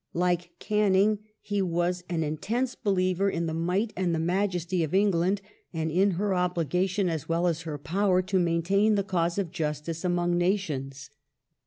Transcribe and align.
Like 0.15 0.53
Canning 0.57 1.19
he 1.41 1.61
was 1.61 2.03
an 2.09 2.21
^ 2.21 2.23
intense 2.23 2.73
believer 2.73 3.29
in 3.29 3.45
the 3.45 3.53
might 3.53 3.93
and 3.95 4.15
the 4.15 4.19
majesty 4.19 4.83
of 4.83 4.95
England, 4.95 5.41
and 5.73 5.91
in/. 5.91 6.11
her 6.17 6.33
obligation 6.33 7.07
as 7.07 7.29
well 7.29 7.45
as 7.45 7.61
her 7.69 7.77
power 7.77 8.23
to 8.23 8.39
maintain 8.39 8.95
the 8.95 9.03
cause 9.03 9.37
of 9.37 9.51
justice 9.51 10.01
j 10.01 10.07
among 10.07 10.39
nations. 10.39 11.11